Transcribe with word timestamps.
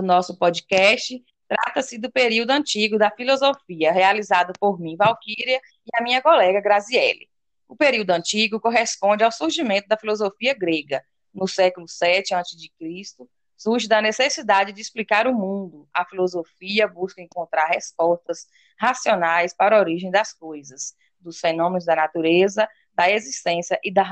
do 0.00 0.06
nosso 0.06 0.38
podcast 0.38 1.20
trata-se 1.48 1.98
do 1.98 2.10
período 2.10 2.50
antigo 2.50 2.98
da 2.98 3.10
filosofia, 3.10 3.90
realizado 3.90 4.52
por 4.60 4.78
mim, 4.78 4.96
Valquíria, 4.96 5.60
e 5.86 5.90
a 5.98 6.02
minha 6.02 6.22
colega 6.22 6.60
Graziele. 6.60 7.28
O 7.66 7.74
período 7.74 8.10
antigo 8.10 8.60
corresponde 8.60 9.24
ao 9.24 9.32
surgimento 9.32 9.88
da 9.88 9.96
filosofia 9.96 10.54
grega, 10.54 11.02
no 11.34 11.48
século 11.48 11.86
VII 11.86 12.34
a.C., 12.34 13.28
surge 13.56 13.88
da 13.88 14.00
necessidade 14.00 14.72
de 14.72 14.80
explicar 14.80 15.26
o 15.26 15.34
mundo. 15.34 15.88
A 15.92 16.04
filosofia 16.04 16.86
busca 16.86 17.20
encontrar 17.20 17.66
respostas 17.66 18.46
racionais 18.78 19.52
para 19.52 19.76
a 19.76 19.80
origem 19.80 20.12
das 20.12 20.32
coisas, 20.32 20.94
dos 21.18 21.40
fenômenos 21.40 21.84
da 21.84 21.96
natureza, 21.96 22.68
da 22.94 23.10
existência 23.10 23.80
e 23.82 23.92
da 23.92 24.04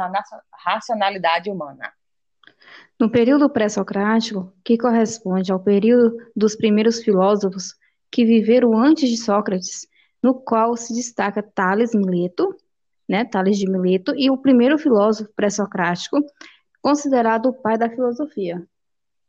racionalidade 0.53 1.48
humana. 1.48 1.93
No 2.98 3.11
período 3.11 3.50
pré-socrático, 3.50 4.52
que 4.64 4.79
corresponde 4.79 5.52
ao 5.52 5.61
período 5.61 6.16
dos 6.34 6.56
primeiros 6.56 7.02
filósofos 7.02 7.75
que 8.11 8.25
viveram 8.25 8.76
antes 8.76 9.11
de 9.11 9.17
Sócrates, 9.17 9.86
no 10.22 10.34
qual 10.34 10.76
se 10.76 10.94
destaca 10.94 11.43
Tales 11.43 11.94
Mileto, 11.94 12.57
né, 13.08 13.25
Tales 13.25 13.58
de 13.58 13.68
Mileto, 13.68 14.14
e 14.17 14.31
o 14.31 14.39
primeiro 14.39 14.79
filósofo 14.79 15.31
pré-socrático, 15.36 16.25
considerado 16.81 17.46
o 17.46 17.53
pai 17.53 17.76
da 17.76 17.90
filosofia. 17.90 18.67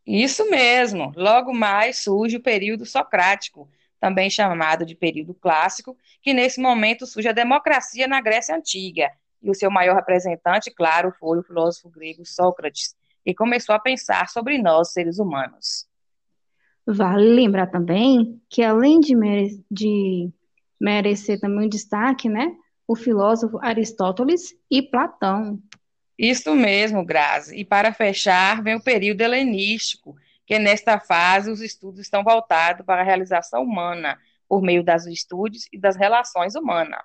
Isso 0.05 0.49
mesmo. 0.49 1.11
Logo 1.15 1.53
mais 1.53 1.97
surge 1.97 2.37
o 2.37 2.41
período 2.41 2.85
socrático, 2.85 3.69
também 3.99 4.29
chamado 4.29 4.85
de 4.85 4.95
período 4.95 5.33
clássico, 5.33 5.97
que 6.21 6.33
nesse 6.33 6.61
momento 6.61 7.05
surge 7.05 7.27
a 7.27 7.33
democracia 7.33 8.07
na 8.07 8.21
Grécia 8.21 8.55
Antiga. 8.55 9.11
E 9.41 9.49
o 9.49 9.53
seu 9.53 9.69
maior 9.69 9.95
representante, 9.95 10.71
claro, 10.71 11.11
foi 11.19 11.39
o 11.39 11.43
filósofo 11.43 11.89
grego 11.89 12.25
Sócrates, 12.25 12.95
e 13.27 13.35
começou 13.35 13.75
a 13.75 13.79
pensar 13.79 14.29
sobre 14.29 14.57
nós, 14.57 14.93
seres 14.93 15.19
humanos. 15.19 15.85
Vale 16.87 17.27
lembrar 17.27 17.67
também 17.67 18.41
que, 18.49 18.63
além 18.63 19.01
de, 19.01 19.13
mere 19.13 19.61
de 19.69 20.31
merecer 20.79 21.37
também 21.37 21.65
um 21.65 21.69
destaque, 21.69 22.29
né, 22.29 22.55
o 22.87 22.95
filósofo 22.95 23.59
Aristóteles 23.61 24.55
e 24.71 24.81
Platão. 24.81 25.61
Isso 26.17 26.55
mesmo, 26.55 27.05
Grazi. 27.05 27.57
E 27.57 27.65
para 27.65 27.93
fechar, 27.93 28.63
vem 28.63 28.75
o 28.75 28.83
período 28.83 29.19
helenístico, 29.19 30.15
que 30.45 30.57
nesta 30.57 30.97
fase 30.97 31.51
os 31.51 31.59
estudos 31.59 31.99
estão 31.99 32.23
voltados 32.23 32.85
para 32.85 33.01
a 33.01 33.05
realização 33.05 33.61
humana, 33.61 34.17
por 34.47 34.61
meio 34.61 34.81
das 34.81 35.05
estudos 35.05 35.67
e 35.73 35.77
das 35.77 35.97
relações 35.97 36.55
humanas. 36.55 37.01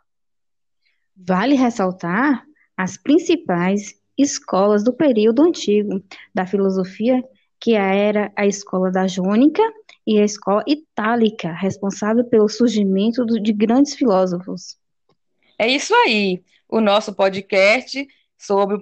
Vale 1.16 1.56
ressaltar 1.56 2.44
as 2.76 2.96
principais 2.96 4.00
escolas 4.16 4.84
do 4.84 4.92
período 4.92 5.42
antigo 5.42 6.02
da 6.34 6.46
filosofia, 6.46 7.22
que 7.60 7.74
era 7.74 8.32
a 8.36 8.46
escola 8.46 8.90
da 8.90 9.06
Jônica 9.06 9.62
e 10.06 10.18
a 10.18 10.24
escola 10.24 10.64
itálica, 10.66 11.52
responsável 11.52 12.24
pelo 12.24 12.48
surgimento 12.48 13.24
de 13.24 13.52
grandes 13.52 13.94
filósofos. 13.94 14.76
É 15.58 15.68
isso 15.68 15.94
aí. 15.94 16.42
O 16.68 16.80
nosso 16.80 17.14
podcast 17.14 18.06
sobre 18.36 18.74
o 18.74 18.80